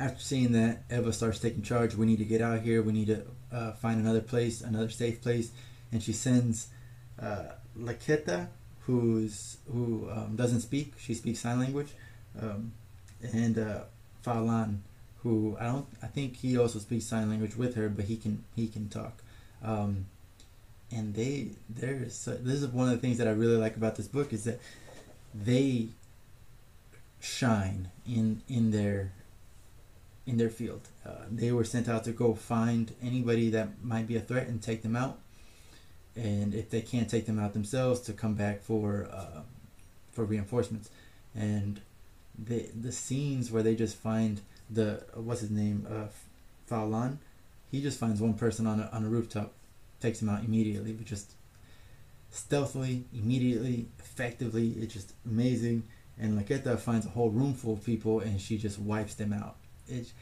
after 0.00 0.20
seeing 0.20 0.52
that, 0.52 0.82
Eva 0.90 1.12
starts 1.12 1.38
taking 1.38 1.62
charge. 1.62 1.94
We 1.94 2.06
need 2.06 2.18
to 2.18 2.24
get 2.24 2.40
out 2.40 2.60
here. 2.60 2.82
We 2.82 2.92
need 2.92 3.06
to 3.06 3.22
uh, 3.52 3.72
find 3.72 4.00
another 4.00 4.20
place, 4.20 4.60
another 4.60 4.88
safe 4.88 5.22
place. 5.22 5.50
And 5.92 6.02
she 6.02 6.12
sends 6.12 6.68
uh, 7.20 7.52
Laqueta, 7.78 8.48
who's 8.80 9.58
who 9.70 10.08
um, 10.10 10.34
doesn't 10.34 10.62
speak. 10.62 10.94
She 10.98 11.14
speaks 11.14 11.40
sign 11.40 11.60
language, 11.60 11.92
um, 12.40 12.72
and 13.32 13.58
uh, 13.58 13.80
Falan, 14.24 14.78
who 15.22 15.56
I 15.60 15.66
don't. 15.66 15.86
I 16.02 16.06
think 16.06 16.36
he 16.36 16.58
also 16.58 16.78
speaks 16.78 17.06
sign 17.06 17.28
language 17.28 17.56
with 17.56 17.74
her, 17.76 17.88
but 17.88 18.06
he 18.06 18.16
can 18.16 18.44
he 18.56 18.66
can 18.66 18.88
talk. 18.88 19.22
Um, 19.62 20.06
and 20.90 21.14
they 21.14 21.50
there's 21.68 22.14
so, 22.14 22.34
this 22.34 22.62
is 22.62 22.68
one 22.68 22.88
of 22.88 22.94
the 22.94 23.00
things 23.00 23.18
that 23.18 23.28
I 23.28 23.30
really 23.30 23.56
like 23.56 23.76
about 23.76 23.96
this 23.96 24.08
book 24.08 24.32
is 24.32 24.44
that 24.44 24.60
they 25.34 25.88
shine 27.20 27.90
in 28.06 28.42
in 28.48 28.72
their 28.72 29.12
in 30.26 30.36
their 30.38 30.50
field. 30.50 30.88
Uh, 31.06 31.24
they 31.30 31.52
were 31.52 31.64
sent 31.64 31.88
out 31.88 32.04
to 32.04 32.12
go 32.12 32.34
find 32.34 32.94
anybody 33.02 33.50
that 33.50 33.82
might 33.82 34.06
be 34.06 34.16
a 34.16 34.20
threat 34.20 34.46
and 34.46 34.62
take 34.62 34.82
them 34.82 34.96
out. 34.96 35.18
And 36.14 36.54
if 36.54 36.70
they 36.70 36.82
can't 36.82 37.08
take 37.08 37.26
them 37.26 37.38
out 37.38 37.54
themselves, 37.54 38.00
to 38.02 38.12
come 38.12 38.34
back 38.34 38.62
for 38.62 39.08
uh, 39.10 39.42
for 40.12 40.24
reinforcements. 40.24 40.90
And 41.34 41.80
the 42.38 42.68
the 42.78 42.92
scenes 42.92 43.50
where 43.50 43.62
they 43.62 43.74
just 43.74 43.96
find 43.96 44.40
the 44.70 45.04
what's 45.14 45.40
his 45.40 45.50
name 45.50 45.86
uh, 45.90 46.06
he 47.70 47.82
just 47.82 47.98
finds 47.98 48.20
one 48.20 48.34
person 48.34 48.66
on 48.66 48.80
a 48.80 48.88
on 48.92 49.04
a 49.04 49.08
rooftop, 49.08 49.52
takes 50.00 50.22
him 50.22 50.28
out 50.28 50.44
immediately, 50.44 50.92
but 50.92 51.06
just 51.06 51.32
stealthily, 52.30 53.04
immediately, 53.12 53.88
effectively. 53.98 54.70
It's 54.78 54.94
just 54.94 55.12
amazing. 55.26 55.84
And 56.18 56.38
Laqueta 56.38 56.78
finds 56.78 57.06
a 57.06 57.10
whole 57.10 57.30
room 57.30 57.54
full 57.54 57.74
of 57.74 57.84
people, 57.84 58.20
and 58.20 58.40
she 58.40 58.56
just 58.56 58.78
wipes 58.78 59.14
them 59.14 59.32
out 59.32 59.56
it, 59.88 60.12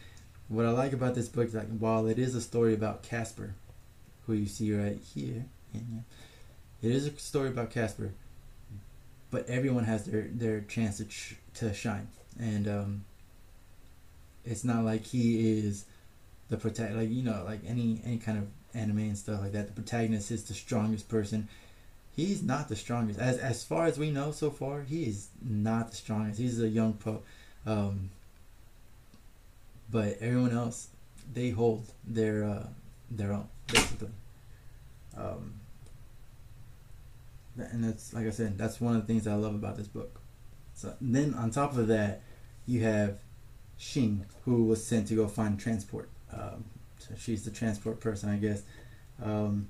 what 0.49 0.67
I 0.67 0.71
like 0.71 0.93
about 0.93 1.15
this 1.15 1.29
book 1.29 1.47
is 1.47 1.55
like 1.55 1.69
while 1.79 2.07
it 2.07 2.19
is 2.19 2.35
a 2.35 2.41
story 2.41 2.75
about 2.75 3.03
Caspar, 3.03 3.55
who 4.27 4.33
you 4.35 4.47
see 4.47 4.75
right 4.75 4.99
here, 5.15 5.45
it 5.75 6.91
is 6.91 7.07
a 7.07 7.17
story 7.19 7.49
about 7.49 7.71
Caspar, 7.71 8.13
but 9.31 9.49
everyone 9.49 9.85
has 9.85 10.05
their 10.05 10.29
their 10.33 10.61
chance 10.63 10.99
to 10.99 11.05
ch- 11.05 11.37
to 11.55 11.73
shine, 11.73 12.09
and 12.39 12.69
um, 12.69 13.05
it's 14.45 14.65
not 14.65 14.85
like 14.85 15.05
he 15.05 15.59
is 15.59 15.85
the 16.49 16.57
protect 16.57 16.95
like 16.95 17.11
you 17.11 17.23
know 17.23 17.43
like 17.47 17.61
any 17.67 18.01
any 18.05 18.19
kind 18.19 18.39
of 18.39 18.47
anime 18.75 18.99
and 18.99 19.19
stuff 19.19 19.41
like 19.41 19.53
that. 19.53 19.67
The 19.69 19.73
protagonist 19.73 20.31
is 20.31 20.45
the 20.45 20.55
strongest 20.55 21.09
person. 21.09 21.49
He's 22.15 22.43
not 22.43 22.69
the 22.69 22.77
strongest 22.77 23.19
as 23.19 23.39
as 23.39 23.65
far 23.65 23.87
as 23.87 23.99
we 23.99 24.11
know 24.11 24.33
so 24.33 24.51
far. 24.51 24.83
He 24.83 25.05
is 25.05 25.29
not 25.43 25.91
the 25.91 25.97
strongest. 25.97 26.41
He's 26.41 26.61
a 26.61 26.69
young 26.69 26.95
pro. 26.95 27.23
Um, 27.67 28.11
but 29.91 30.19
everyone 30.21 30.53
else 30.53 30.89
they 31.33 31.51
hold 31.51 31.85
their 32.07 32.45
uh, 32.45 32.67
their 33.11 33.33
own 33.33 33.49
basically. 33.67 34.09
Um, 35.17 35.55
and 37.57 37.85
that's 37.85 38.15
like 38.15 38.27
I 38.27 38.31
said, 38.31 38.57
that's 38.57 38.81
one 38.81 38.97
of 38.97 39.07
the 39.07 39.07
things 39.07 39.27
I 39.27 39.35
love 39.35 39.55
about 39.55 39.77
this 39.77 39.89
book. 39.89 40.21
So 40.75 40.95
then 41.01 41.35
on 41.35 41.51
top 41.51 41.77
of 41.77 41.89
that, 41.89 42.23
you 42.67 42.83
have 42.85 43.19
Shing, 43.81 44.27
who 44.45 44.65
was 44.65 44.87
sent 44.87 45.09
to 45.09 45.15
go 45.15 45.27
find 45.27 45.59
transport. 45.59 46.11
Um, 46.31 46.67
so 46.99 47.15
she's 47.19 47.47
the 47.47 47.51
transport 47.51 47.99
person, 47.99 48.29
I 48.29 48.37
guess. 48.37 48.63
Um, 49.25 49.69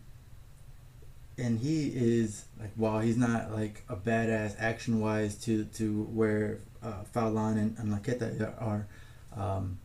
and 1.39 1.61
he 1.61 1.93
is 1.95 2.47
like, 2.59 2.73
while 2.75 2.99
he's 2.99 3.17
not 3.17 3.53
like 3.53 3.85
a 3.89 3.95
badass 3.95 4.57
action 4.59 5.01
wise 5.01 5.37
to 5.45 5.65
to 5.77 6.03
where 6.13 6.59
uh, 6.83 7.05
and, 7.15 7.79
and 7.79 7.93
Laqueta 7.95 8.61
are, 8.61 8.89
um, 9.37 9.79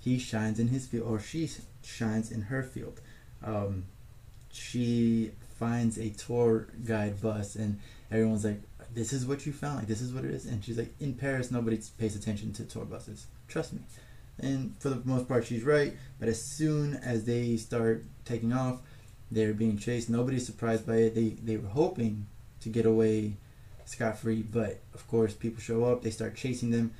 he 0.00 0.16
shines 0.16 0.60
in 0.60 0.68
his 0.68 0.86
field 0.86 1.10
or 1.10 1.18
she 1.18 1.50
shines 1.82 2.30
in 2.30 2.42
her 2.42 2.62
field. 2.62 3.00
Um, 3.44 3.86
she 4.52 5.32
finds 5.58 5.98
a 5.98 6.10
tour 6.10 6.68
guide 6.84 7.20
bus 7.20 7.56
and 7.56 7.80
everyone's 8.12 8.44
like, 8.44 8.62
this 8.94 9.12
is 9.12 9.26
what 9.26 9.44
you 9.44 9.52
found, 9.52 9.78
like 9.78 9.88
this 9.88 10.00
is 10.00 10.12
what 10.12 10.24
it 10.24 10.30
is. 10.30 10.46
And 10.46 10.64
she's 10.64 10.78
like, 10.78 10.94
in 11.00 11.14
Paris, 11.14 11.50
nobody 11.50 11.80
pays 11.98 12.14
attention 12.14 12.52
to 12.52 12.64
tour 12.64 12.84
buses. 12.84 13.26
Trust 13.48 13.72
me. 13.72 13.80
And 14.38 14.74
for 14.78 14.90
the 14.90 15.00
most 15.04 15.28
part, 15.28 15.46
she's 15.46 15.62
right. 15.62 15.94
But 16.18 16.28
as 16.28 16.42
soon 16.42 16.94
as 16.94 17.24
they 17.24 17.56
start 17.56 18.04
taking 18.24 18.52
off, 18.52 18.80
they're 19.30 19.54
being 19.54 19.78
chased. 19.78 20.10
Nobody's 20.10 20.46
surprised 20.46 20.86
by 20.86 20.96
it. 20.96 21.14
They 21.14 21.30
they 21.30 21.56
were 21.56 21.68
hoping 21.68 22.26
to 22.60 22.68
get 22.68 22.86
away 22.86 23.34
scot 23.84 24.18
free, 24.18 24.42
but 24.42 24.80
of 24.94 25.06
course, 25.08 25.32
people 25.32 25.60
show 25.60 25.84
up. 25.84 26.02
They 26.02 26.10
start 26.10 26.36
chasing 26.36 26.70
them 26.70 26.92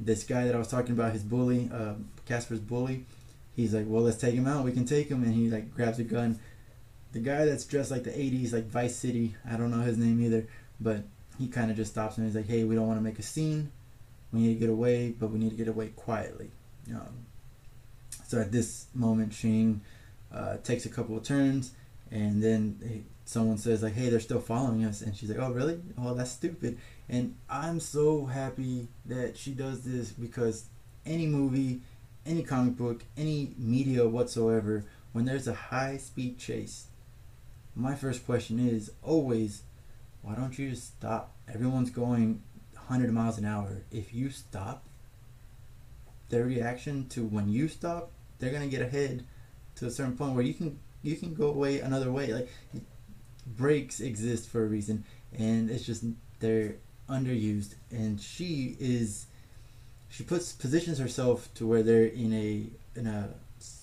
this 0.00 0.24
guy 0.24 0.46
that 0.46 0.54
I 0.54 0.58
was 0.58 0.68
talking 0.68 0.92
about, 0.92 1.12
his 1.12 1.22
bully, 1.22 1.70
uh, 1.72 1.94
Caspar's 2.26 2.58
bully, 2.58 3.04
he's 3.54 3.74
like, 3.74 3.84
well, 3.86 4.02
let's 4.02 4.16
take 4.16 4.34
him 4.34 4.46
out. 4.46 4.64
We 4.64 4.72
can 4.72 4.86
take 4.86 5.08
him. 5.08 5.22
And 5.22 5.34
he 5.34 5.50
like 5.50 5.74
grabs 5.74 5.98
a 5.98 6.04
gun. 6.04 6.40
The 7.12 7.18
guy 7.18 7.44
that's 7.44 7.64
dressed 7.64 7.90
like 7.90 8.04
the 8.04 8.10
80s, 8.10 8.52
like 8.52 8.66
Vice 8.66 8.96
City, 8.96 9.34
I 9.48 9.56
don't 9.56 9.70
know 9.70 9.82
his 9.82 9.98
name 9.98 10.20
either, 10.22 10.46
but 10.80 11.02
he 11.38 11.48
kind 11.48 11.70
of 11.70 11.76
just 11.76 11.92
stops 11.92 12.16
him. 12.16 12.24
He's 12.24 12.34
like, 12.34 12.48
hey, 12.48 12.64
we 12.64 12.74
don't 12.74 12.86
want 12.86 12.98
to 12.98 13.04
make 13.04 13.18
a 13.18 13.22
scene. 13.22 13.70
We 14.32 14.40
need 14.40 14.54
to 14.54 14.60
get 14.60 14.70
away, 14.70 15.10
but 15.10 15.30
we 15.30 15.38
need 15.38 15.50
to 15.50 15.56
get 15.56 15.68
away 15.68 15.88
quietly. 15.88 16.50
Um, 16.90 17.26
so 18.26 18.40
at 18.40 18.52
this 18.52 18.86
moment, 18.94 19.32
Shing 19.34 19.80
uh, 20.32 20.58
takes 20.58 20.86
a 20.86 20.88
couple 20.88 21.16
of 21.16 21.24
turns, 21.24 21.72
and 22.10 22.42
then 22.42 23.04
someone 23.24 23.58
says 23.58 23.82
like, 23.82 23.94
"Hey, 23.94 24.08
they're 24.08 24.20
still 24.20 24.40
following 24.40 24.84
us," 24.84 25.02
and 25.02 25.16
she's 25.16 25.30
like, 25.30 25.38
"Oh, 25.38 25.50
really? 25.50 25.80
Oh, 25.98 26.14
that's 26.14 26.30
stupid." 26.30 26.78
And 27.08 27.36
I'm 27.48 27.80
so 27.80 28.26
happy 28.26 28.88
that 29.06 29.36
she 29.36 29.50
does 29.50 29.82
this 29.82 30.10
because 30.12 30.66
any 31.04 31.26
movie, 31.26 31.80
any 32.24 32.42
comic 32.42 32.76
book, 32.76 33.02
any 33.16 33.54
media 33.58 34.06
whatsoever, 34.08 34.84
when 35.12 35.24
there's 35.24 35.48
a 35.48 35.54
high 35.54 35.96
speed 35.96 36.38
chase, 36.38 36.86
my 37.74 37.94
first 37.94 38.24
question 38.26 38.60
is 38.60 38.92
always, 39.02 39.62
why 40.22 40.34
don't 40.34 40.58
you 40.58 40.70
just 40.70 40.98
stop? 40.98 41.34
Everyone's 41.52 41.90
going 41.90 42.42
100 42.90 43.12
miles 43.12 43.38
an 43.38 43.44
hour. 43.44 43.82
If 43.92 44.12
you 44.12 44.30
stop, 44.30 44.84
their 46.28 46.44
reaction 46.44 47.08
to 47.10 47.24
when 47.24 47.48
you 47.48 47.68
stop, 47.68 48.10
they're 48.40 48.50
gonna 48.50 48.66
get 48.66 48.82
ahead 48.82 49.24
to 49.76 49.86
a 49.86 49.90
certain 49.90 50.16
point 50.16 50.34
where 50.34 50.42
you 50.42 50.54
can 50.54 50.80
you 51.02 51.14
can 51.14 51.32
go 51.32 51.46
away 51.46 51.78
another 51.78 52.10
way. 52.10 52.32
Like 52.32 52.48
brakes 53.46 54.00
exist 54.00 54.48
for 54.48 54.64
a 54.64 54.66
reason, 54.66 55.04
and 55.38 55.70
it's 55.70 55.84
just 55.84 56.04
they're 56.40 56.74
underused, 57.08 57.74
and 57.92 58.20
she 58.20 58.76
is 58.80 59.26
she 60.08 60.24
puts 60.24 60.52
positions 60.52 60.98
herself 60.98 61.48
to 61.54 61.68
where 61.68 61.84
they're 61.84 62.06
in 62.06 62.32
a 62.32 62.98
in 62.98 63.06
a 63.06 63.28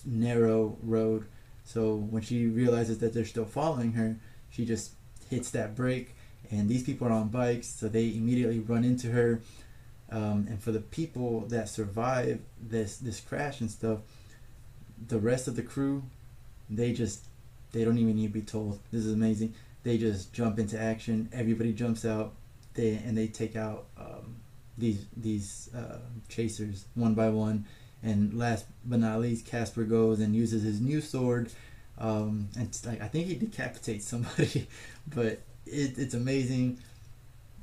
narrow 0.04 0.76
road. 0.82 1.24
So 1.64 1.96
when 1.96 2.20
she 2.20 2.46
realizes 2.46 2.98
that 2.98 3.14
they're 3.14 3.24
still 3.24 3.46
following 3.46 3.92
her, 3.92 4.16
she 4.50 4.66
just 4.66 4.92
hits 5.30 5.50
that 5.52 5.74
brake. 5.74 6.14
And 6.50 6.68
these 6.68 6.82
people 6.82 7.06
are 7.08 7.12
on 7.12 7.28
bikes, 7.28 7.68
so 7.68 7.88
they 7.88 8.08
immediately 8.08 8.60
run 8.60 8.84
into 8.84 9.10
her. 9.10 9.40
Um, 10.10 10.46
and 10.48 10.62
for 10.62 10.72
the 10.72 10.80
people 10.80 11.40
that 11.48 11.68
survive 11.68 12.40
this 12.60 12.96
this 12.96 13.20
crash 13.20 13.60
and 13.60 13.70
stuff, 13.70 13.98
the 15.06 15.18
rest 15.18 15.48
of 15.48 15.56
the 15.56 15.62
crew, 15.62 16.04
they 16.70 16.92
just 16.92 17.24
they 17.72 17.84
don't 17.84 17.98
even 17.98 18.16
need 18.16 18.28
to 18.28 18.32
be 18.32 18.42
told. 18.42 18.80
This 18.90 19.04
is 19.04 19.12
amazing. 19.12 19.54
They 19.82 19.98
just 19.98 20.32
jump 20.32 20.58
into 20.58 20.80
action. 20.80 21.28
Everybody 21.32 21.72
jumps 21.72 22.04
out. 22.04 22.32
They 22.74 22.94
and 22.94 23.16
they 23.16 23.26
take 23.26 23.56
out 23.56 23.86
um, 23.98 24.36
these 24.78 25.04
these 25.16 25.68
uh, 25.76 25.98
chasers 26.28 26.86
one 26.94 27.14
by 27.14 27.28
one. 27.28 27.66
And 28.02 28.32
last 28.34 28.64
but 28.84 29.00
not 29.00 29.20
least, 29.20 29.46
Caspar 29.46 29.84
goes 29.84 30.20
and 30.20 30.34
uses 30.34 30.62
his 30.62 30.80
new 30.80 31.00
sword. 31.00 31.50
Um, 31.98 32.48
and 32.56 32.78
like 32.86 33.02
I 33.02 33.08
think 33.08 33.26
he 33.26 33.34
decapitates 33.34 34.06
somebody, 34.06 34.68
but 35.14 35.40
it, 35.70 35.98
it's 35.98 36.14
amazing. 36.14 36.78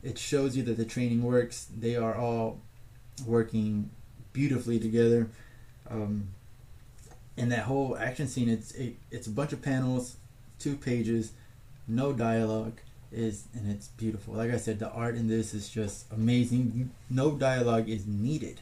It 0.03 0.17
shows 0.17 0.55
you 0.55 0.63
that 0.63 0.77
the 0.77 0.85
training 0.85 1.24
works. 1.24 1.67
They 1.75 1.95
are 1.95 2.15
all 2.15 2.59
working 3.25 3.89
beautifully 4.33 4.79
together. 4.79 5.29
Um, 5.89 6.29
and 7.38 7.51
that 7.51 7.63
whole 7.63 7.97
action 7.97 8.27
scene, 8.27 8.50
it's 8.50 8.71
it, 8.74 8.95
it's 9.12 9.27
a 9.27 9.31
bunch 9.31 9.53
of 9.53 9.62
panels, 9.62 10.17
two 10.59 10.75
pages, 10.75 11.31
no 11.88 12.13
dialogue 12.13 12.79
is 13.12 13.45
and 13.53 13.71
it's 13.71 13.88
beautiful. 13.88 14.33
Like 14.33 14.51
I 14.51 14.57
said, 14.57 14.79
the 14.79 14.89
art 14.89 15.15
in 15.15 15.27
this 15.27 15.53
is 15.53 15.69
just 15.69 16.12
amazing. 16.12 16.91
No 17.09 17.31
dialogue 17.31 17.89
is 17.89 18.05
needed 18.05 18.62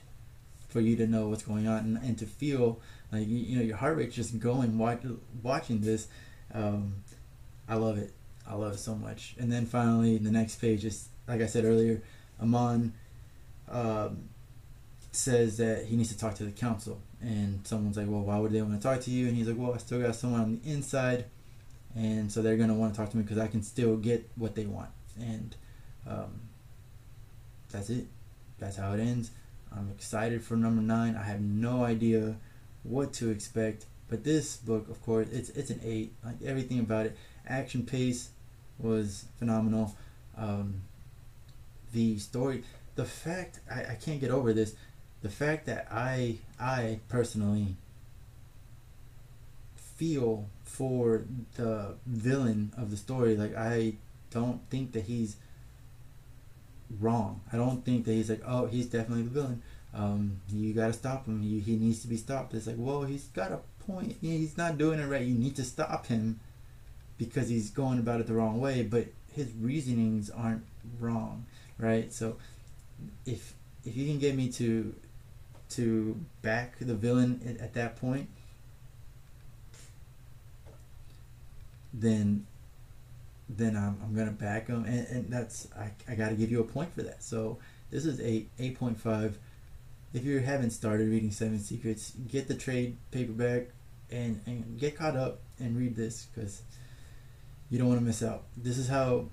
for 0.69 0.79
you 0.79 0.95
to 0.97 1.07
know 1.07 1.27
what's 1.29 1.43
going 1.43 1.67
on 1.67 1.79
and, 1.79 1.97
and 1.97 2.17
to 2.17 2.25
feel 2.25 2.79
like 3.11 3.27
you, 3.27 3.37
you 3.37 3.55
know 3.57 3.63
your 3.63 3.77
heart 3.77 3.97
rate's 3.97 4.15
just 4.15 4.39
going 4.39 4.77
watch, 4.77 5.01
watching 5.41 5.81
this. 5.81 6.07
Um, 6.53 6.95
I 7.67 7.75
love 7.75 7.97
it. 7.97 8.11
I 8.47 8.55
love 8.55 8.77
so 8.79 8.95
much. 8.95 9.35
And 9.39 9.51
then 9.51 9.65
finally, 9.65 10.17
the 10.17 10.31
next 10.31 10.55
page 10.55 10.85
is 10.85 11.09
like 11.27 11.41
I 11.41 11.45
said 11.45 11.65
earlier, 11.65 12.01
Amon 12.41 12.93
um, 13.69 14.29
says 15.11 15.57
that 15.57 15.85
he 15.85 15.95
needs 15.95 16.09
to 16.09 16.17
talk 16.17 16.35
to 16.35 16.43
the 16.43 16.51
council, 16.51 16.99
and 17.21 17.65
someone's 17.65 17.97
like, 17.97 18.07
"Well, 18.07 18.21
why 18.21 18.37
would 18.37 18.51
they 18.51 18.61
want 18.61 18.81
to 18.81 18.87
talk 18.87 19.01
to 19.01 19.11
you?" 19.11 19.27
And 19.27 19.37
he's 19.37 19.47
like, 19.47 19.57
"Well, 19.57 19.73
I 19.73 19.77
still 19.77 20.01
got 20.01 20.15
someone 20.15 20.41
on 20.41 20.59
the 20.63 20.71
inside." 20.71 21.25
and 21.95 22.31
so 22.31 22.41
they're 22.41 22.57
gonna 22.57 22.73
want 22.73 22.93
to 22.93 22.99
talk 22.99 23.09
to 23.11 23.17
me 23.17 23.23
because 23.23 23.37
I 23.37 23.47
can 23.47 23.61
still 23.61 23.97
get 23.97 24.29
what 24.35 24.55
they 24.55 24.65
want, 24.65 24.89
and 25.19 25.55
um, 26.07 26.41
that's 27.71 27.89
it. 27.89 28.07
That's 28.59 28.77
how 28.77 28.93
it 28.93 28.99
ends. 28.99 29.31
I'm 29.71 29.89
excited 29.89 30.43
for 30.43 30.55
number 30.55 30.81
nine. 30.81 31.15
I 31.15 31.23
have 31.23 31.41
no 31.41 31.83
idea 31.83 32.37
what 32.83 33.13
to 33.13 33.29
expect, 33.29 33.85
but 34.07 34.23
this 34.23 34.57
book, 34.57 34.89
of 34.89 35.01
course, 35.03 35.27
it's 35.31 35.49
it's 35.49 35.69
an 35.69 35.81
eight. 35.83 36.13
Like 36.23 36.41
everything 36.43 36.79
about 36.79 37.05
it, 37.07 37.17
action 37.47 37.85
pace 37.85 38.29
was 38.83 39.25
phenomenal. 39.39 39.95
Um, 40.37 40.81
the 41.93 42.17
story, 42.19 42.63
the 42.95 43.05
fact 43.05 43.59
I, 43.71 43.91
I 43.91 43.97
can't 44.01 44.19
get 44.19 44.31
over 44.31 44.53
this, 44.53 44.75
the 45.21 45.29
fact 45.29 45.65
that 45.67 45.87
I 45.91 46.37
I 46.59 46.99
personally 47.07 47.75
feel 49.75 50.47
for 50.63 51.23
the 51.55 51.95
villain 52.05 52.73
of 52.77 52.91
the 52.91 52.97
story. 52.97 53.35
Like 53.35 53.55
I 53.55 53.93
don't 54.31 54.59
think 54.69 54.91
that 54.93 55.03
he's 55.03 55.37
wrong. 56.99 57.41
I 57.51 57.57
don't 57.57 57.85
think 57.85 58.05
that 58.05 58.13
he's 58.13 58.29
like, 58.29 58.41
oh, 58.45 58.65
he's 58.65 58.87
definitely 58.87 59.23
the 59.23 59.29
villain. 59.29 59.61
Um, 59.93 60.41
you 60.51 60.73
got 60.73 60.87
to 60.87 60.93
stop 60.93 61.27
him. 61.27 61.41
He, 61.41 61.59
he 61.59 61.75
needs 61.75 62.01
to 62.01 62.07
be 62.07 62.17
stopped. 62.17 62.53
It's 62.53 62.65
like, 62.65 62.77
well, 62.79 63.03
he's 63.03 63.25
got 63.25 63.51
a 63.51 63.59
point. 63.85 64.17
He's 64.21 64.57
not 64.57 64.77
doing 64.77 64.99
it 64.99 65.05
right. 65.05 65.21
You 65.21 65.35
need 65.35 65.55
to 65.57 65.63
stop 65.63 66.07
him 66.07 66.39
because 67.17 67.49
he's 67.49 67.69
going 67.69 67.99
about 67.99 68.19
it 68.19 68.27
the 68.27 68.33
wrong 68.33 68.59
way. 68.59 68.83
But 68.83 69.07
his 69.33 69.51
reasonings 69.59 70.29
aren't 70.29 70.63
wrong, 70.99 71.45
right? 71.77 72.11
So 72.11 72.37
if 73.25 73.53
if 73.85 73.95
you 73.95 74.07
can 74.07 74.19
get 74.19 74.35
me 74.35 74.49
to 74.53 74.93
to 75.71 76.19
back 76.41 76.77
the 76.79 76.95
villain 76.95 77.41
at, 77.47 77.57
at 77.57 77.73
that 77.73 77.95
point, 77.95 78.29
then 81.93 82.45
then 83.49 83.75
I'm, 83.75 83.97
I'm 84.03 84.15
gonna 84.15 84.31
back 84.31 84.67
him, 84.67 84.85
and, 84.85 85.07
and 85.07 85.29
that's 85.29 85.67
I, 85.77 85.91
I 86.09 86.15
got 86.15 86.29
to 86.29 86.35
give 86.35 86.51
you 86.51 86.61
a 86.61 86.63
point 86.63 86.93
for 86.93 87.03
that. 87.03 87.23
So 87.23 87.57
this 87.91 88.05
is 88.05 88.19
eight 88.19 88.49
eight 88.59 88.77
point 88.77 88.99
five. 88.99 89.37
If 90.13 90.25
you 90.25 90.39
haven't 90.39 90.71
started 90.71 91.09
reading 91.09 91.31
Seven 91.31 91.59
Secrets, 91.59 92.13
get 92.27 92.47
the 92.47 92.55
trade 92.55 92.97
paperback 93.11 93.67
and 94.11 94.41
and 94.45 94.79
get 94.79 94.95
caught 94.97 95.15
up 95.15 95.39
and 95.59 95.77
read 95.77 95.95
this 95.95 96.27
because 96.33 96.61
you 97.73 97.79
don't 97.79 97.87
want 97.87 97.99
to 97.99 98.05
miss 98.05 98.21
out. 98.21 98.43
This 98.55 98.77
is 98.77 98.87
how 98.87 99.29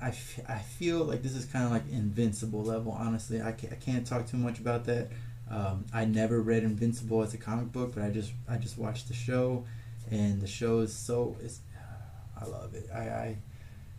I, 0.00 0.10
f- 0.10 0.38
I 0.48 0.58
feel 0.58 1.02
like 1.02 1.24
this 1.24 1.34
is 1.34 1.44
kind 1.44 1.64
of 1.64 1.72
like 1.72 1.82
Invincible 1.90 2.62
level. 2.62 2.92
Honestly, 2.92 3.42
I 3.42 3.50
can't, 3.50 3.72
I 3.72 3.76
can't 3.76 4.06
talk 4.06 4.28
too 4.28 4.36
much 4.36 4.60
about 4.60 4.84
that. 4.84 5.08
Um, 5.50 5.86
I 5.92 6.04
never 6.04 6.40
read 6.40 6.62
Invincible 6.62 7.20
as 7.22 7.34
a 7.34 7.36
comic 7.36 7.72
book, 7.72 7.96
but 7.96 8.04
I 8.04 8.10
just 8.10 8.30
I 8.48 8.58
just 8.58 8.78
watched 8.78 9.08
the 9.08 9.14
show 9.14 9.64
and 10.12 10.40
the 10.40 10.46
show 10.46 10.78
is 10.80 10.94
so 10.94 11.36
it's 11.42 11.58
I 12.40 12.44
love 12.44 12.74
it. 12.74 12.88
I, 12.94 13.00
I 13.00 13.36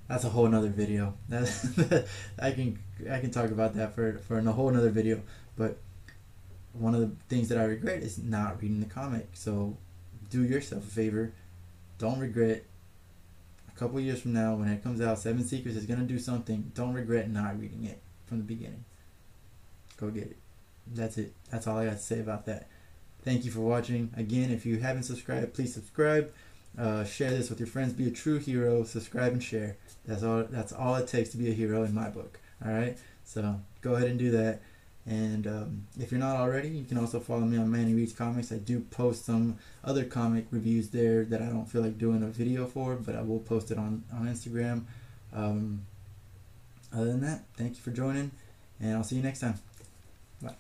that's 0.08 0.24
a 0.24 0.30
whole 0.30 0.46
another 0.46 0.70
video. 0.70 1.16
I 2.40 2.52
can 2.52 2.80
I 3.12 3.20
can 3.20 3.30
talk 3.30 3.52
about 3.52 3.74
that 3.76 3.94
for 3.94 4.20
for 4.20 4.40
a 4.40 4.52
whole 4.54 4.70
another 4.70 4.90
video. 4.90 5.22
But 5.58 5.80
one 6.72 6.96
of 6.96 7.02
the 7.02 7.12
things 7.28 7.50
that 7.50 7.58
I 7.58 7.66
regret 7.66 8.04
is 8.04 8.18
not 8.18 8.62
reading 8.62 8.80
the 8.80 8.86
comic. 8.86 9.28
So 9.34 9.76
do 10.30 10.46
yourself 10.46 10.88
a 10.88 10.92
favor. 10.92 11.34
Don't 11.98 12.20
regret. 12.20 12.64
Couple 13.78 14.00
years 14.00 14.22
from 14.22 14.34
now, 14.34 14.56
when 14.56 14.70
it 14.70 14.82
comes 14.82 15.02
out, 15.02 15.20
Seven 15.20 15.44
Secrets 15.44 15.78
is 15.78 15.86
gonna 15.86 16.04
do 16.04 16.18
something. 16.18 16.72
Don't 16.74 16.94
regret 16.94 17.30
not 17.30 17.60
reading 17.60 17.84
it 17.84 18.02
from 18.26 18.38
the 18.38 18.44
beginning. 18.44 18.86
Go 19.98 20.10
get 20.10 20.24
it. 20.24 20.38
That's 20.88 21.18
it. 21.18 21.34
That's 21.50 21.68
all 21.68 21.78
I 21.78 21.86
got 21.86 21.94
to 21.94 21.98
say 21.98 22.20
about 22.20 22.46
that. 22.46 22.68
Thank 23.24 23.44
you 23.44 23.52
for 23.52 23.62
watching. 23.62 24.12
Again, 24.16 24.52
if 24.52 24.66
you 24.66 24.78
haven't 24.78 25.04
subscribed, 25.04 25.54
please 25.54 25.74
subscribe. 25.74 26.32
Uh, 26.78 27.04
share 27.06 27.32
this 27.32 27.50
with 27.50 27.60
your 27.60 27.68
friends. 27.68 27.94
Be 27.94 28.08
a 28.08 28.12
true 28.12 28.38
hero. 28.38 28.84
Subscribe 28.84 29.34
and 29.34 29.44
share. 29.44 29.78
That's 30.06 30.24
all. 30.24 30.44
That's 30.44 30.74
all 30.74 30.96
it 30.96 31.08
takes 31.08 31.30
to 31.30 31.38
be 31.38 31.50
a 31.50 31.54
hero 31.54 31.84
in 31.84 31.94
my 31.94 32.10
book. 32.10 32.40
All 32.64 32.72
right. 32.72 32.98
So 33.24 33.62
go 33.82 33.96
ahead 33.96 34.10
and 34.10 34.20
do 34.20 34.32
that. 34.32 34.62
And 35.08 35.46
um, 35.46 35.88
if 36.00 36.12
you're 36.12 36.20
not 36.20 36.38
already, 36.38 36.70
you 36.70 36.84
can 36.84 36.98
also 36.98 37.20
follow 37.20 37.42
me 37.42 37.58
on 37.58 37.72
Manny 37.72 37.94
Reads 37.94 38.14
Comics. 38.14 38.52
I 38.52 38.58
do 38.58 38.80
post 38.80 39.26
some 39.26 39.58
other 39.84 40.04
comic 40.04 40.48
reviews 40.50 40.90
there 40.90 41.24
that 41.26 41.44
I 41.44 41.46
don't 41.46 41.68
feel 41.68 41.84
like 41.84 42.00
doing 42.00 42.24
a 42.24 42.28
video 42.28 42.66
for, 42.66 42.96
but 42.96 43.16
I 43.16 43.22
will 43.22 43.40
post 43.40 43.70
it 43.70 43.78
on 43.78 44.04
on 44.12 44.28
Instagram. 44.28 44.86
Um, 45.32 45.86
other 46.92 47.06
than 47.06 47.22
that, 47.22 47.44
thank 47.56 47.76
you 47.76 47.82
for 47.82 47.92
joining, 47.92 48.32
and 48.80 48.96
I'll 48.96 49.04
see 49.04 49.18
you 49.18 49.24
next 49.24 49.42
time. 49.42 49.60
Bye. 50.42 50.56